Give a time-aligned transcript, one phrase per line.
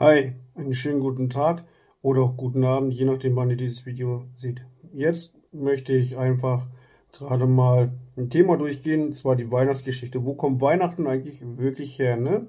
[0.00, 1.64] Hi, einen schönen guten Tag
[2.00, 4.64] oder auch guten Abend, je nachdem, wann ihr dieses Video seht.
[4.94, 6.66] Jetzt möchte ich einfach
[7.12, 10.24] gerade mal ein Thema durchgehen, und zwar die Weihnachtsgeschichte.
[10.24, 12.16] Wo kommt Weihnachten eigentlich wirklich her?
[12.16, 12.46] Ne?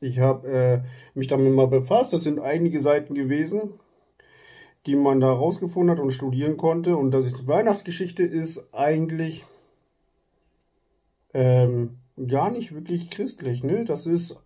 [0.00, 0.80] Ich habe äh,
[1.18, 2.12] mich damit mal befasst.
[2.12, 3.74] Das sind einige Seiten gewesen,
[4.86, 6.96] die man da rausgefunden hat und studieren konnte.
[6.96, 9.44] Und das ist, Weihnachtsgeschichte ist eigentlich
[11.34, 11.98] ähm,
[12.28, 13.64] gar nicht wirklich christlich.
[13.64, 13.84] Ne?
[13.84, 14.40] Das ist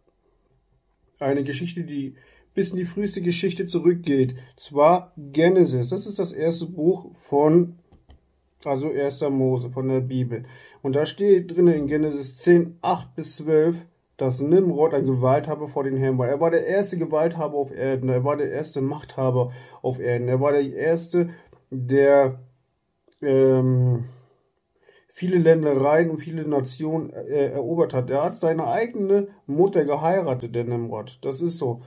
[1.21, 2.15] eine Geschichte, die
[2.55, 4.35] bis in die früheste Geschichte zurückgeht.
[4.57, 5.89] Zwar Genesis.
[5.89, 7.77] Das ist das erste Buch von,
[8.65, 9.21] also 1.
[9.31, 10.45] Mose, von der Bibel.
[10.83, 13.87] Und da steht drin in Genesis 10, 8 bis 12,
[14.17, 16.29] dass Nimrod ein Gewalthaber vor den Herrn war.
[16.29, 18.09] Er war der erste Gewalthaber auf Erden.
[18.09, 20.29] Er war der erste Machthaber auf Erden.
[20.29, 21.31] Er war der erste,
[21.71, 22.41] der
[23.23, 24.05] ähm,
[25.13, 28.11] viele Ländereien und viele Nationen äh, erobert hat.
[28.11, 31.19] Er hat seine eigene Mutter geheiratet, der Nimrod.
[31.23, 31.83] Das ist so.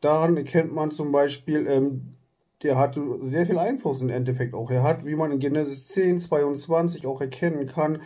[0.00, 2.14] Daran erkennt man zum Beispiel, ähm,
[2.62, 4.70] der hatte sehr viel Einfluss im Endeffekt auch.
[4.70, 8.00] Er hat, wie man in Genesis 10, 22 auch erkennen kann,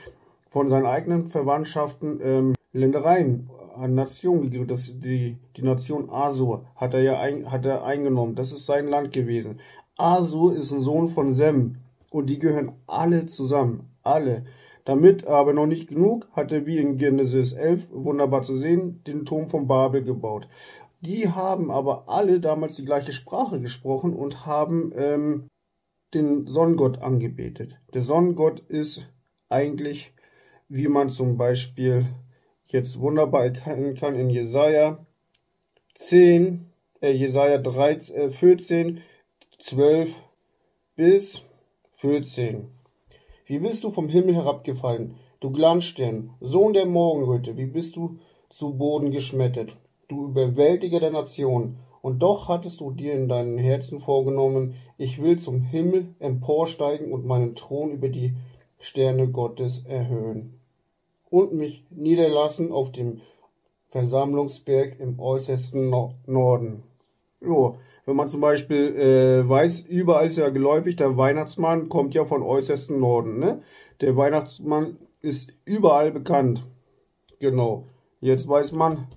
[0.51, 4.67] von seinen eigenen Verwandtschaften ähm, Ländereien an Nationen gegeben.
[4.67, 8.35] Das, die, die Nation Asur hat er ja ein, hat er eingenommen.
[8.35, 9.61] Das ist sein Land gewesen.
[9.97, 11.77] Asur ist ein Sohn von Sem
[12.11, 13.91] und die gehören alle zusammen.
[14.09, 14.45] Alle.
[14.85, 19.27] Damit aber noch nicht genug, hat er wie in Genesis 11 wunderbar zu sehen den
[19.27, 20.49] Turm von Babel gebaut.
[21.01, 25.49] Die haben aber alle damals die gleiche Sprache gesprochen und haben ähm,
[26.15, 27.77] den Sonnengott angebetet.
[27.93, 29.07] Der Sonnengott ist
[29.51, 30.13] eigentlich,
[30.69, 32.07] wie man zum Beispiel
[32.67, 35.05] jetzt wunderbar erkennen kann in Jesaja
[35.97, 36.67] 10,
[37.01, 39.03] äh, Jesaja 13, äh, 14,
[39.61, 40.11] 12
[40.97, 41.43] bis
[41.97, 42.78] 14.
[43.49, 48.19] Wie bist du vom Himmel herabgefallen, du Glanzstern, Sohn der Morgenröte, wie bist du
[48.49, 49.77] zu Boden geschmettert?
[50.09, 55.39] du Überwältiger der Nation, und doch hattest du dir in deinem Herzen vorgenommen, ich will
[55.39, 58.35] zum Himmel emporsteigen und meinen Thron über die
[58.79, 60.61] Sterne Gottes erhöhen
[61.29, 63.21] und mich niederlassen auf dem
[63.91, 66.83] Versammlungsberg im äußersten Norden.
[67.41, 67.77] Jo,
[68.09, 72.43] wenn man zum Beispiel äh, weiß, überall ist ja geläufig, der Weihnachtsmann kommt ja von
[72.43, 73.39] äußersten Norden.
[73.39, 73.61] Ne?
[74.01, 76.67] Der Weihnachtsmann ist überall bekannt.
[77.39, 77.85] Genau.
[78.21, 79.09] Jetzt weiß man,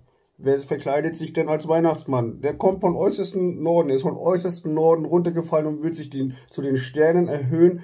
[0.43, 2.41] Wer verkleidet sich denn als Weihnachtsmann?
[2.41, 6.63] Der kommt von äußersten Norden, ist von äußersten Norden runtergefallen und will sich den, zu
[6.63, 7.81] den Sternen erhöhen,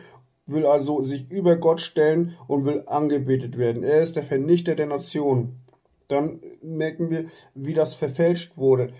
[0.48, 3.84] will also sich über Gott stellen und will angebetet werden.
[3.84, 5.58] Er ist der Vernichter der Nation.
[6.08, 8.92] Dann merken wir, wie das verfälscht wurde.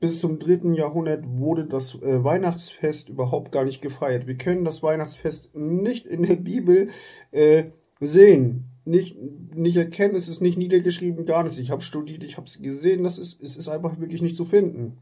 [0.00, 4.26] Bis zum dritten Jahrhundert wurde das äh, Weihnachtsfest überhaupt gar nicht gefeiert.
[4.26, 6.90] Wir können das Weihnachtsfest nicht in der Bibel
[7.32, 7.64] äh,
[8.00, 9.16] sehen nicht,
[9.54, 11.58] nicht erkennen, es ist nicht niedergeschrieben, gar nichts.
[11.58, 14.44] Ich habe studiert, ich habe es gesehen, das ist, es ist einfach wirklich nicht zu
[14.44, 14.98] finden.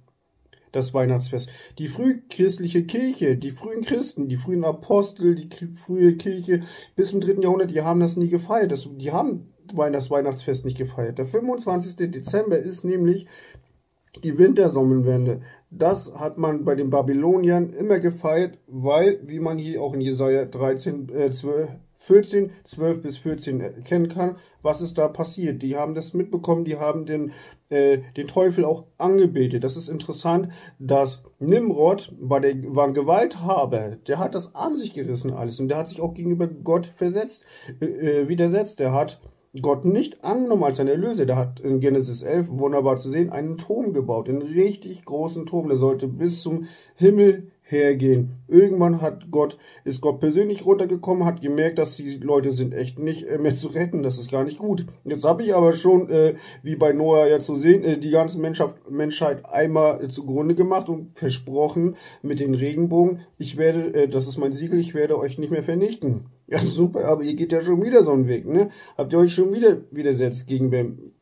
[0.72, 1.48] Das Weihnachtsfest.
[1.78, 6.64] Die frühchristliche Kirche, die frühen Christen, die frühen Apostel, die frühe Kirche
[6.96, 8.72] bis zum dritten Jahrhundert, die haben das nie gefeiert.
[8.72, 11.18] Das, die haben das Weihnachtsfest nicht gefeiert.
[11.18, 12.10] Der 25.
[12.10, 13.26] Dezember ist nämlich
[14.24, 15.42] die Wintersonnenwende.
[15.70, 20.44] Das hat man bei den Babyloniern immer gefeiert, weil, wie man hier auch in Jesaja
[20.44, 25.60] 13, äh, 12, 14, 12 bis 14 erkennen kann, was ist da passiert.
[25.62, 27.32] Die haben das mitbekommen, die haben den,
[27.68, 29.64] äh, den Teufel auch angebetet.
[29.64, 34.94] Das ist interessant, dass Nimrod war, der, war ein Gewalthaber, der hat das an sich
[34.94, 37.44] gerissen alles und der hat sich auch gegenüber Gott versetzt,
[37.80, 38.78] äh, äh widersetzt.
[38.78, 39.20] Der hat
[39.62, 41.26] Gott nicht angenommen als sein Erlöser.
[41.26, 45.68] Der hat in Genesis 11, wunderbar zu sehen, einen Turm gebaut, einen richtig großen Turm,
[45.68, 48.36] der sollte bis zum Himmel hergehen.
[48.46, 53.26] Irgendwann hat Gott, ist Gott persönlich runtergekommen, hat gemerkt, dass die Leute sind echt nicht
[53.26, 54.86] äh, mehr zu retten, das ist gar nicht gut.
[55.04, 58.38] Jetzt habe ich aber schon, äh, wie bei Noah ja zu sehen, äh, die ganze
[58.38, 64.28] Menschheit, Menschheit einmal äh, zugrunde gemacht und versprochen mit den Regenbogen, ich werde, äh, das
[64.28, 66.26] ist mein Siegel, ich werde euch nicht mehr vernichten.
[66.48, 68.70] Ja, super, aber ihr geht ja schon wieder so einen Weg, ne?
[68.96, 70.70] Habt ihr euch schon wieder widersetzt gegen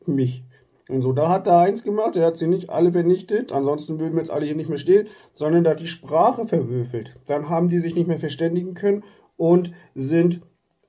[0.05, 0.43] mich?
[0.87, 4.13] Und so, da hat er eins gemacht, er hat sie nicht alle vernichtet, ansonsten würden
[4.13, 7.15] wir jetzt alle hier nicht mehr stehen, sondern er hat die Sprache verwürfelt.
[7.25, 9.03] Dann haben die sich nicht mehr verständigen können
[9.35, 10.41] und sind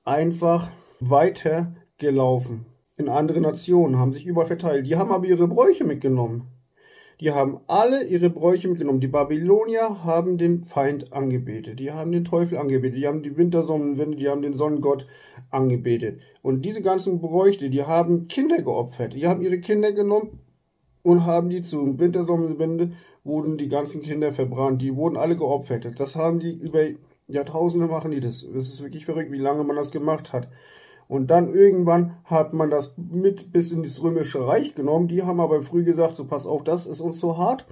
[0.03, 2.65] einfach weiter gelaufen.
[2.95, 4.87] In andere Nationen, haben sich überall verteilt.
[4.87, 6.47] Die haben aber ihre Bräuche mitgenommen.
[7.19, 8.99] Die haben alle ihre Bräuche mitgenommen.
[8.99, 11.79] Die Babylonier haben den Feind angebetet.
[11.79, 12.99] Die haben den Teufel angebetet.
[12.99, 15.07] Die haben die Wintersonnenwinde, die haben den Sonnengott
[15.49, 16.21] angebetet.
[16.43, 19.13] Und diese ganzen Bräuche, die haben Kinder geopfert.
[19.13, 20.39] Die haben ihre Kinder genommen
[21.01, 22.91] und haben die zum Wintersonnenwinde,
[23.23, 24.81] wurden die ganzen Kinder verbrannt.
[24.83, 25.99] Die wurden alle geopfert.
[25.99, 26.81] Das haben die über
[27.27, 28.45] Jahrtausende machen die das.
[28.53, 30.47] Das ist wirklich verrückt, wie lange man das gemacht hat.
[31.07, 35.07] Und dann irgendwann hat man das mit bis in das Römische Reich genommen.
[35.07, 37.65] Die haben aber früh gesagt, so pass auf, das ist uns zu hart.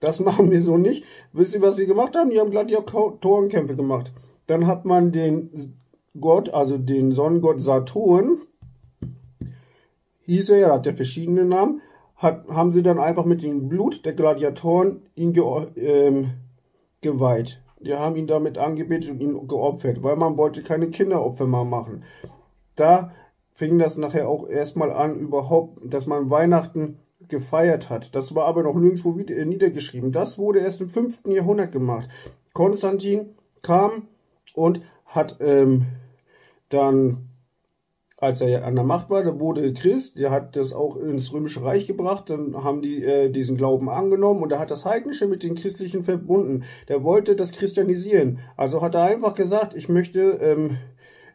[0.00, 1.04] Das machen wir so nicht.
[1.32, 2.30] Wisst ihr, was sie gemacht haben?
[2.30, 4.12] Die haben Gladiatorenkämpfe gemacht.
[4.46, 5.76] Dann hat man den
[6.18, 8.38] Gott, also den Sonnengott Saturn,
[10.22, 11.82] hieß er ja, hat er verschiedene Namen,
[12.16, 15.44] hat, haben sie dann einfach mit dem Blut der Gladiatoren ihn ge,
[15.76, 16.30] ähm,
[17.00, 17.62] geweiht.
[17.80, 22.02] Die haben ihn damit angebetet und ihn geopfert, weil man wollte keine Kinderopfer mal machen.
[22.80, 23.12] Da
[23.52, 26.96] fing das nachher auch erstmal an, überhaupt, dass man Weihnachten
[27.28, 28.14] gefeiert hat.
[28.14, 30.12] Das war aber noch nirgendwo äh, niedergeschrieben.
[30.12, 31.26] Das wurde erst im 5.
[31.26, 32.08] Jahrhundert gemacht.
[32.54, 34.08] Konstantin kam
[34.54, 35.88] und hat ähm,
[36.70, 37.28] dann,
[38.16, 41.62] als er an der Macht war, der wurde Christ, der hat das auch ins Römische
[41.62, 45.42] Reich gebracht, dann haben die äh, diesen Glauben angenommen und er hat das Heidnische mit
[45.42, 46.64] den Christlichen verbunden.
[46.88, 48.38] Der wollte das christianisieren.
[48.56, 50.78] Also hat er einfach gesagt, ich möchte ähm,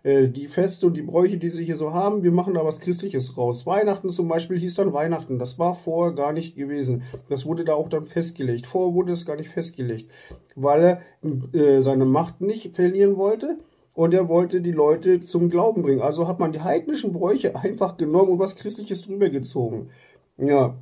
[0.06, 2.80] äh, die Feste und die Bräuche, die sie hier so haben, wir machen da was
[2.80, 3.66] Christliches raus.
[3.66, 5.40] Weihnachten zum Beispiel hieß dann Weihnachten.
[5.40, 7.02] Das war vorher gar nicht gewesen.
[7.28, 8.68] Das wurde da auch dann festgelegt.
[8.68, 10.12] Vorher wurde es gar nicht festgelegt,
[10.56, 13.58] weil er äh, seine Macht nicht verlieren wollte
[13.96, 16.02] und er wollte die Leute zum Glauben bringen.
[16.02, 19.90] Also hat man die heidnischen Bräuche einfach genommen und was Christliches drüber gezogen.
[20.38, 20.78] Ja,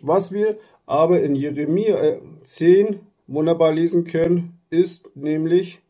[0.00, 5.80] was wir aber in Jeremia 10 äh, wunderbar lesen können, ist nämlich,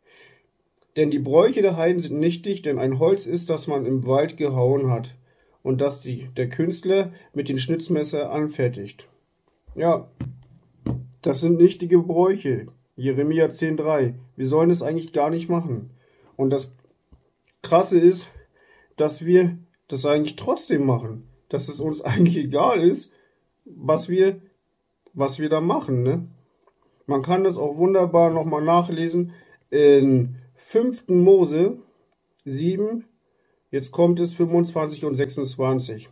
[0.96, 4.36] denn die Bräuche der Heiden sind nichtig, denn ein Holz ist, das man im Wald
[4.36, 5.14] gehauen hat
[5.62, 9.08] und das die, der Künstler mit dem Schnitzmesser anfertigt.
[9.74, 10.08] Ja,
[11.22, 12.68] das sind nichtige Bräuche.
[12.96, 14.14] Jeremia 10,3.
[14.36, 15.90] Wir sollen es eigentlich gar nicht machen.
[16.36, 16.72] Und das
[17.62, 18.28] Krasse ist,
[18.96, 19.58] dass wir
[19.88, 21.28] das eigentlich trotzdem machen.
[21.48, 23.10] Dass es uns eigentlich egal ist,
[23.64, 24.40] was wir,
[25.12, 26.02] was wir da machen.
[26.02, 26.28] Ne?
[27.06, 29.32] Man kann das auch wunderbar nochmal nachlesen
[29.70, 31.08] in 5.
[31.08, 31.78] Mose
[32.46, 33.04] 7,
[33.70, 36.08] jetzt kommt es 25 und 26.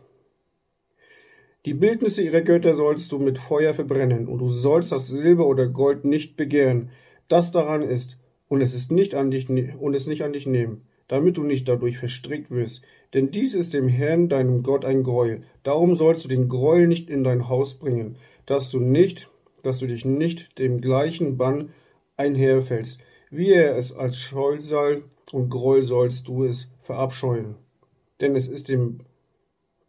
[1.65, 5.67] Die Bildnisse ihrer Götter sollst du mit Feuer verbrennen, und du sollst das Silber oder
[5.67, 6.91] Gold nicht begehren,
[7.27, 8.17] das daran ist,
[8.47, 11.67] und es ist nicht an dich und es nicht an dich nehmen, damit du nicht
[11.67, 12.83] dadurch verstrickt wirst.
[13.13, 15.43] Denn dies ist dem Herrn, deinem Gott, ein Gräuel.
[15.63, 19.29] Darum sollst du den Gräuel nicht in dein Haus bringen, dass du nicht,
[19.61, 21.73] dass du dich nicht dem gleichen Bann
[22.15, 23.01] einherfällst.
[23.35, 27.55] Wie er es als Scheusal und Groll sollst du es verabscheuen.
[28.21, 28.99] Denn es ist dem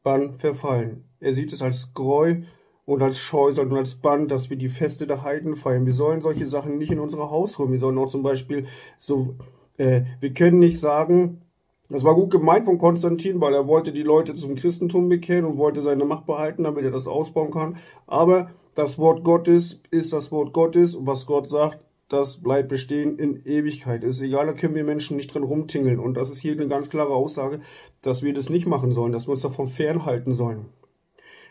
[0.03, 1.05] Bann verfallen.
[1.21, 2.47] Er sieht es als Gräuel
[2.87, 5.85] und als Scheusal und als Bann, dass wir die Feste der Heiden feiern.
[5.85, 7.73] Wir sollen solche Sachen nicht in unsere Haus holen.
[7.73, 8.67] Wir sollen auch zum Beispiel
[8.99, 9.35] so,
[9.77, 11.43] äh, wir können nicht sagen,
[11.91, 15.59] das war gut gemeint von Konstantin, weil er wollte die Leute zum Christentum bekehren und
[15.59, 17.77] wollte seine Macht behalten, damit er das ausbauen kann.
[18.07, 23.19] Aber das Wort Gottes ist das Wort Gottes und was Gott sagt, das bleibt bestehen
[23.19, 24.05] in Ewigkeit.
[24.05, 25.99] Ist egal, da können wir Menschen nicht drin rumtingeln.
[25.99, 27.61] Und das ist hier eine ganz klare Aussage,
[28.03, 30.67] dass wir das nicht machen sollen, dass wir uns davon fernhalten sollen.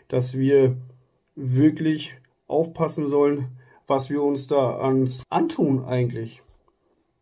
[0.07, 0.77] Dass wir
[1.35, 2.15] wirklich
[2.47, 3.47] aufpassen sollen,
[3.88, 6.44] was wir uns da ans antun eigentlich.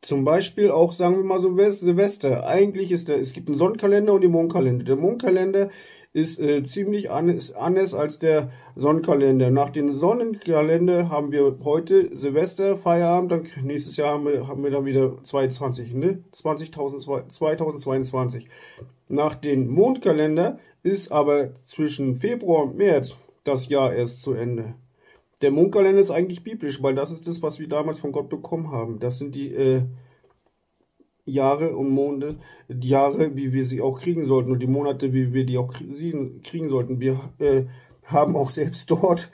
[0.02, 2.46] Zum Beispiel auch, sagen wir mal so, Silvester.
[2.46, 4.84] Eigentlich ist der, es gibt einen Sonnenkalender und den Mondkalender.
[4.84, 5.70] Der Mondkalender
[6.14, 9.50] ist äh, ziemlich anders, anders als der Sonnenkalender.
[9.50, 14.72] Nach dem Sonnenkalender haben wir heute Silvester, Feierabend, dann nächstes Jahr haben wir, haben wir
[14.72, 16.24] dann wieder 22, ne?
[16.34, 18.50] 20.000, 2022.
[19.08, 24.76] Nach dem Mondkalender ist aber zwischen Februar und März das Jahr erst zu Ende.
[25.42, 28.72] Der Mondkalender ist eigentlich biblisch, weil das ist das, was wir damals von Gott bekommen
[28.72, 29.00] haben.
[29.00, 29.84] Das sind die äh,
[31.26, 32.38] Jahre und Monde,
[32.68, 36.70] Jahre, wie wir sie auch kriegen sollten und die Monate, wie wir die auch kriegen
[36.70, 37.00] sollten.
[37.00, 37.66] Wir äh,
[38.04, 39.32] haben auch selbst dort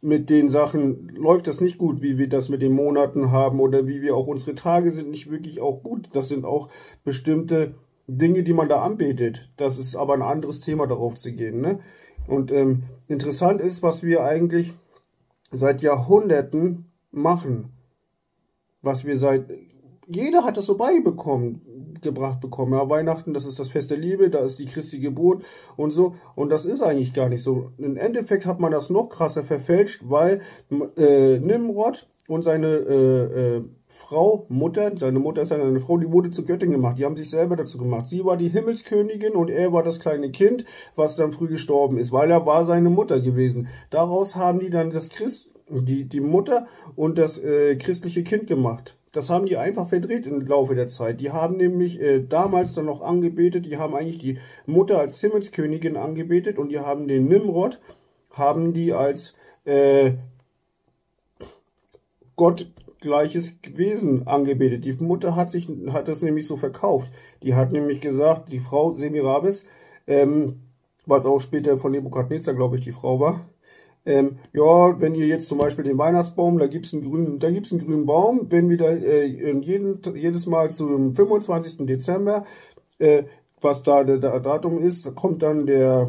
[0.00, 3.86] mit den Sachen läuft das nicht gut, wie wir das mit den Monaten haben oder
[3.86, 6.08] wie wir auch unsere Tage sind nicht wirklich auch gut.
[6.12, 6.68] Das sind auch
[7.04, 7.74] bestimmte
[8.06, 9.50] Dinge, die man da anbetet.
[9.56, 11.60] Das ist aber ein anderes Thema, darauf zu gehen.
[11.60, 11.80] Ne?
[12.26, 14.72] Und ähm, interessant ist, was wir eigentlich
[15.50, 17.72] seit Jahrhunderten machen.
[18.82, 19.50] Was wir seit.
[20.10, 22.72] Jeder hat das so beibekommen, gebracht bekommen.
[22.72, 25.44] Ja, Weihnachten, das ist das Fest der Liebe, da ist die Christi Geburt
[25.76, 26.14] und so.
[26.34, 27.72] Und das ist eigentlich gar nicht so.
[27.76, 30.40] Im Endeffekt hat man das noch krasser verfälscht, weil
[30.96, 36.30] äh, Nimrod und seine äh, äh, Frau, Mutter, seine Mutter ist eine Frau, die wurde
[36.30, 36.98] zu Göttin gemacht.
[36.98, 38.06] Die haben sich selber dazu gemacht.
[38.06, 42.12] Sie war die Himmelskönigin und er war das kleine Kind, was dann früh gestorben ist,
[42.12, 43.68] weil er war seine Mutter gewesen.
[43.90, 48.97] Daraus haben die dann das Christ, die, die Mutter und das äh, christliche Kind gemacht.
[49.12, 51.20] Das haben die einfach verdreht im Laufe der Zeit.
[51.20, 55.96] Die haben nämlich äh, damals dann noch angebetet, die haben eigentlich die Mutter als Himmelskönigin
[55.96, 57.80] angebetet und die haben den Nimrod,
[58.30, 59.34] haben die als
[59.64, 60.12] äh,
[62.36, 64.84] Gott gleiches Wesen angebetet.
[64.84, 67.10] Die Mutter hat sich hat das nämlich so verkauft.
[67.42, 69.64] Die hat nämlich gesagt, die Frau Semirabis,
[70.06, 70.60] ähm,
[71.06, 73.47] was auch später von Nebukadnezar, glaube ich, die Frau war,
[74.08, 77.84] ähm, ja, wenn ihr jetzt zum Beispiel den Weihnachtsbaum, da gibt's einen grünen, da einen
[77.84, 81.86] grünen Baum, wenn wieder äh, jeden, jedes Mal zum 25.
[81.86, 82.46] Dezember,
[82.98, 83.24] äh,
[83.60, 86.08] was da der, der Datum ist, da kommt dann der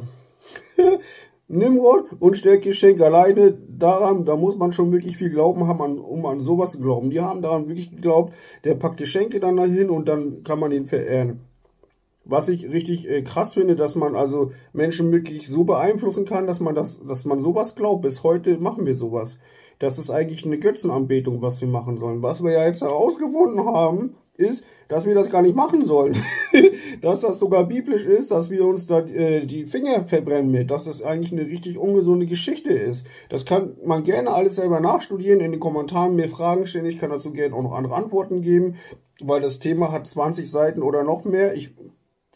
[1.49, 5.99] Nimrod und stellt Geschenk alleine daran, da muss man schon wirklich viel Glauben haben, an,
[5.99, 7.09] um an sowas zu glauben.
[7.09, 10.85] Die haben daran wirklich geglaubt, der packt Geschenke dann dahin und dann kann man ihn
[10.85, 11.41] verehren.
[12.29, 16.59] Was ich richtig äh, krass finde, dass man also Menschen wirklich so beeinflussen kann, dass
[16.59, 18.03] man das, dass man sowas glaubt.
[18.03, 19.39] Bis heute machen wir sowas.
[19.79, 22.21] Das ist eigentlich eine Götzenanbetung, was wir machen sollen.
[22.21, 26.17] Was wir ja jetzt herausgefunden haben, ist, dass wir das gar nicht machen sollen.
[27.01, 30.86] dass das sogar biblisch ist, dass wir uns da äh, die Finger verbrennen mit, dass
[30.86, 33.05] das eigentlich eine richtig ungesunde Geschichte ist.
[33.29, 36.86] Das kann man gerne alles selber nachstudieren, in den Kommentaren mir Fragen stellen.
[36.86, 38.75] Ich kann dazu gerne auch noch andere Antworten geben,
[39.21, 41.53] weil das Thema hat 20 Seiten oder noch mehr.
[41.55, 41.74] Ich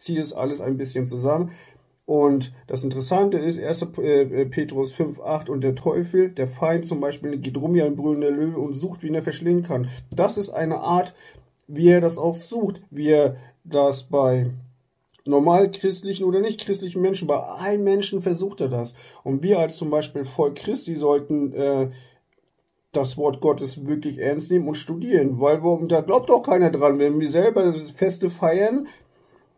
[0.04, 1.52] ziehe es alles ein bisschen zusammen.
[2.06, 3.88] Und das Interessante ist, 1.
[4.00, 8.30] Äh, Petrus 5,8 und der Teufel, der Feind zum Beispiel, geht rum wie ein brüllender
[8.30, 9.90] Löwe und sucht, wie er verschlingen kann.
[10.14, 11.14] Das ist eine Art,
[11.68, 14.52] wie er das auch sucht, wie er das bei
[15.26, 18.94] normal christlichen oder nicht christlichen Menschen, bei allen Menschen versucht er das.
[19.24, 21.92] Und wir als zum Beispiel Volk Christi sollten äh,
[22.92, 27.00] das Wort Gottes wirklich ernst nehmen und studieren, weil wir, da glaubt doch keiner dran,
[27.00, 28.88] wenn wir selber Feste feiern,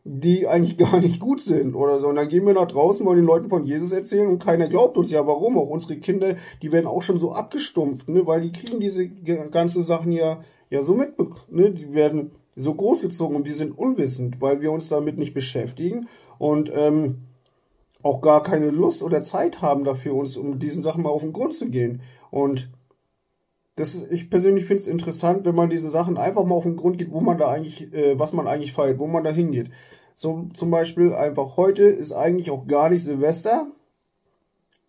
[0.07, 2.07] die eigentlich gar nicht gut sind oder so.
[2.07, 4.97] Und dann gehen wir nach draußen, wollen den Leuten von Jesus erzählen und keiner glaubt
[4.97, 5.11] uns.
[5.11, 5.57] Ja, warum?
[5.57, 8.25] Auch unsere Kinder, die werden auch schon so abgestumpft, ne?
[8.25, 11.15] weil die kriegen diese ganzen Sachen ja, ja so mit,
[11.49, 11.71] ne?
[11.71, 16.07] die werden so großgezogen und wir sind unwissend, weil wir uns damit nicht beschäftigen
[16.37, 17.25] und ähm,
[18.01, 21.33] auch gar keine Lust oder Zeit haben dafür, uns um diesen Sachen mal auf den
[21.33, 22.01] Grund zu gehen.
[22.29, 22.69] Und
[23.75, 26.77] das ist, ich persönlich finde es interessant, wenn man diesen Sachen einfach mal auf den
[26.77, 29.69] Grund geht, wo man da eigentlich, äh, was man eigentlich feiert, wo man da hingeht.
[30.17, 33.67] So zum Beispiel einfach heute ist eigentlich auch gar nicht Silvester.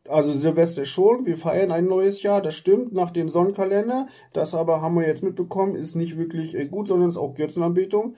[0.09, 4.07] Also Silvester schon, wir feiern ein neues Jahr, das stimmt, nach dem Sonnenkalender.
[4.33, 8.15] Das aber haben wir jetzt mitbekommen, ist nicht wirklich äh, gut, sondern ist auch Götzenanbetung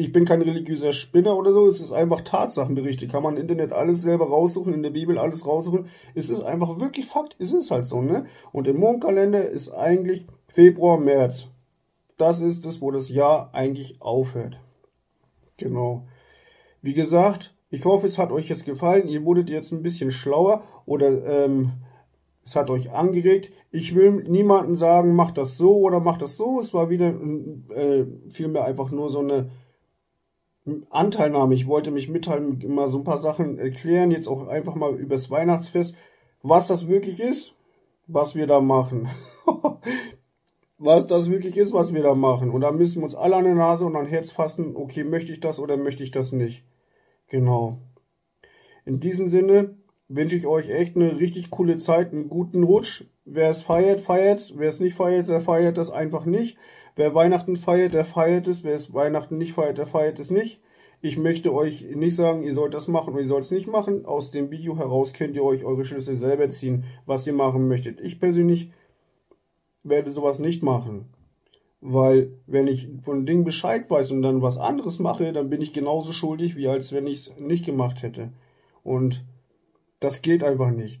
[0.00, 3.06] ich bin kein religiöser Spinner oder so, es ist einfach Tatsachenberichte.
[3.06, 5.88] Kann man im Internet alles selber raussuchen, in der Bibel alles raussuchen.
[6.14, 8.24] Es ist einfach wirklich Fakt, es ist halt so, ne?
[8.50, 11.48] Und im Mondkalender ist eigentlich Februar, März.
[12.16, 14.58] Das ist es, wo das Jahr eigentlich aufhört.
[15.58, 16.06] Genau.
[16.80, 19.06] Wie gesagt, ich hoffe, es hat euch jetzt gefallen.
[19.06, 21.72] Ihr wurdet jetzt ein bisschen schlauer oder ähm,
[22.42, 23.52] es hat euch angeregt.
[23.70, 26.58] Ich will niemanden sagen, macht das so oder macht das so.
[26.58, 27.14] Es war wieder
[27.74, 29.50] äh, vielmehr einfach nur so eine
[30.90, 31.54] Anteilnahme.
[31.54, 35.30] Ich wollte mich mitteilen, mal so ein paar Sachen erklären, jetzt auch einfach mal übers
[35.30, 35.96] Weihnachtsfest,
[36.42, 37.54] was das wirklich ist,
[38.06, 39.08] was wir da machen.
[40.78, 42.50] was das wirklich ist, was wir da machen.
[42.50, 45.32] Und da müssen wir uns alle an der Nase und an Herz fassen, okay, möchte
[45.32, 46.64] ich das oder möchte ich das nicht.
[47.28, 47.78] Genau.
[48.86, 49.76] In diesem Sinne
[50.08, 53.04] wünsche ich euch echt eine richtig coole Zeit, einen guten Rutsch.
[53.32, 54.54] Wer es feiert, feiert.
[54.56, 56.58] Wer es nicht feiert, der feiert das einfach nicht.
[56.96, 58.64] Wer Weihnachten feiert, der feiert es.
[58.64, 60.60] Wer es Weihnachten nicht feiert, der feiert es nicht.
[61.00, 64.04] Ich möchte euch nicht sagen, ihr sollt das machen oder ihr sollt es nicht machen.
[64.04, 68.00] Aus dem Video heraus könnt ihr euch eure Schlüsse selber ziehen, was ihr machen möchtet.
[68.00, 68.72] Ich persönlich
[69.84, 71.06] werde sowas nicht machen.
[71.80, 75.72] Weil, wenn ich von Dingen Bescheid weiß und dann was anderes mache, dann bin ich
[75.72, 78.32] genauso schuldig, wie als wenn ich es nicht gemacht hätte.
[78.82, 79.24] Und
[80.00, 81.00] das geht einfach nicht.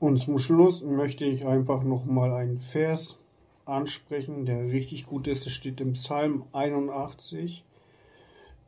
[0.00, 3.18] Und zum Schluss möchte ich einfach nochmal einen Vers
[3.66, 5.46] ansprechen, der richtig gut ist.
[5.46, 7.62] Es steht im Psalm 81,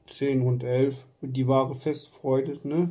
[0.08, 0.94] 10 und 11.
[1.22, 2.90] Die wahre Festfreude, ne?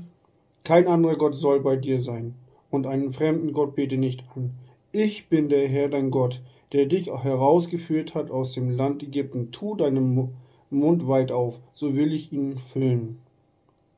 [0.63, 2.33] Kein anderer Gott soll bei dir sein.
[2.71, 4.51] Und einen fremden Gott bete nicht an.
[4.91, 6.41] Ich bin der Herr dein Gott,
[6.73, 9.51] der dich herausgeführt hat aus dem Land Ägypten.
[9.51, 10.33] Tu deinen
[10.71, 13.19] Mund weit auf, so will ich ihn füllen.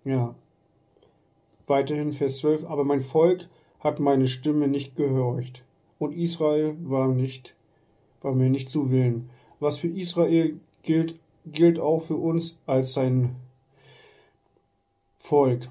[0.03, 0.35] Ja.
[1.65, 2.65] Weiterhin Vers 12.
[2.65, 3.47] Aber mein Volk
[3.83, 5.63] hat meine Stimme nicht gehorcht.
[5.99, 7.55] Und Israel war nicht
[8.23, 9.29] war mir nicht zu willen.
[9.59, 13.35] Was für Israel gilt, gilt auch für uns als sein
[15.19, 15.69] Volk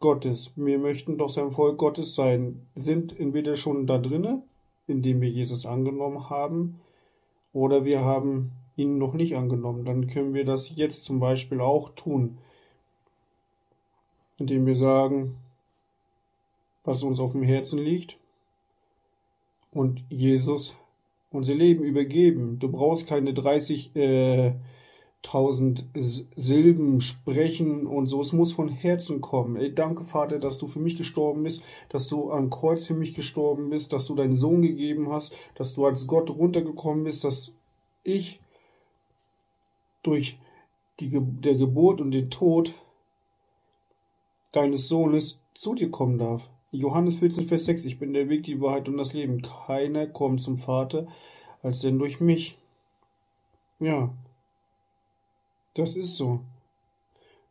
[0.00, 0.52] Gottes.
[0.56, 4.42] Wir möchten doch sein Volk Gottes sein, sind entweder schon da drinne,
[4.86, 6.80] indem wir Jesus angenommen haben,
[7.52, 9.84] oder wir haben ihn noch nicht angenommen.
[9.84, 12.38] Dann können wir das jetzt zum Beispiel auch tun,
[14.38, 15.36] indem wir sagen,
[16.84, 18.16] was uns auf dem Herzen liegt
[19.72, 20.74] und Jesus
[21.30, 22.58] unser Leben übergeben.
[22.58, 24.52] Du brauchst keine 30 äh,
[26.36, 28.20] Silben sprechen und so.
[28.20, 29.56] Es muss von Herzen kommen.
[29.56, 33.14] Ey, danke, Vater, dass du für mich gestorben bist, dass du am Kreuz für mich
[33.14, 37.52] gestorben bist, dass du deinen Sohn gegeben hast, dass du als Gott runtergekommen bist, dass
[38.02, 38.40] ich
[40.02, 40.38] durch
[40.98, 42.74] die, der Geburt und den Tod
[44.50, 46.48] deines Sohnes zu dir kommen darf.
[46.74, 49.42] Johannes 14, Vers 6, ich bin der Weg, die Wahrheit und das Leben.
[49.42, 51.06] Keiner kommt zum Vater,
[51.62, 52.56] als denn durch mich.
[53.78, 54.14] Ja,
[55.74, 56.40] das ist so.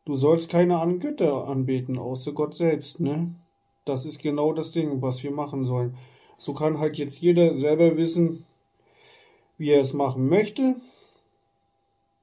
[0.05, 3.35] Du sollst keine anderen Götter anbeten, außer Gott selbst, ne?
[3.85, 5.95] Das ist genau das Ding, was wir machen sollen.
[6.39, 8.45] So kann halt jetzt jeder selber wissen,
[9.59, 10.77] wie er es machen möchte.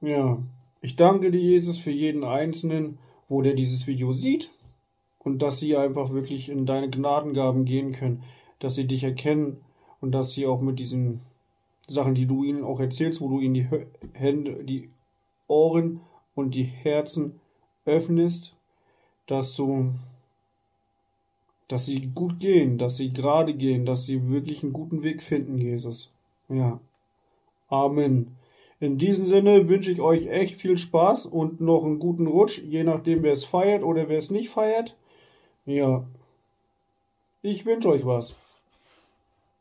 [0.01, 0.43] Ja,
[0.83, 4.51] ich danke dir, Jesus, für jeden Einzelnen, wo der dieses Video sieht
[5.29, 8.23] und dass sie einfach wirklich in deine Gnadengaben gehen können,
[8.61, 9.59] dass sie dich erkennen
[10.01, 11.21] und dass sie auch mit diesen
[11.87, 13.69] Sachen, die du ihnen auch erzählst, wo du ihnen die
[14.15, 14.89] Hände, die
[15.47, 16.01] Ohren
[16.35, 17.41] und die Herzen
[17.85, 18.55] öffnest,
[19.27, 19.93] dass du,
[21.69, 25.59] dass sie gut gehen, dass sie gerade gehen, dass sie wirklich einen guten Weg finden,
[25.59, 26.11] Jesus.
[26.49, 26.81] Ja.
[27.69, 28.35] Amen.
[28.81, 32.83] In diesem Sinne wünsche ich euch echt viel Spaß und noch einen guten Rutsch, je
[32.83, 34.97] nachdem wer es feiert oder wer es nicht feiert.
[35.69, 36.03] Ja.
[37.43, 38.35] Ich wünsche euch was.